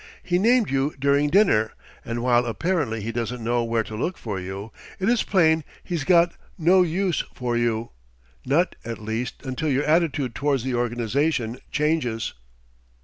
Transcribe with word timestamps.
He 0.23 0.39
named 0.39 0.71
you 0.71 0.95
during 0.97 1.29
dinner, 1.29 1.73
and 2.03 2.23
while 2.23 2.47
apparently 2.47 3.01
he 3.03 3.11
doesn't 3.11 3.43
know 3.43 3.63
where 3.63 3.83
to 3.83 3.95
look 3.95 4.17
for 4.17 4.39
you, 4.39 4.71
it 4.99 5.07
is 5.07 5.21
plain 5.21 5.63
he's 5.83 6.03
got 6.05 6.33
no 6.57 6.81
use 6.81 7.19
for 7.35 7.55
you 7.55 7.91
not, 8.43 8.75
at 8.83 8.97
least, 8.97 9.43
until 9.43 9.69
your 9.69 9.85
attitude 9.85 10.33
towards 10.33 10.63
the 10.63 10.73
organization 10.73 11.59
changes." 11.71 12.33